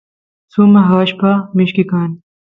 sumaq 0.53 0.87
allpa 1.01 1.31
mishki 1.59 1.83
kan 1.91 2.09